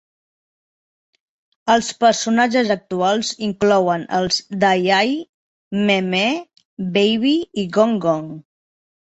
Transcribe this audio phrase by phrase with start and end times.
[1.73, 5.13] Els personatges actuals inclouen els d'AiAi,
[5.91, 6.33] MeeMee,
[6.99, 8.29] Baby i GonGon.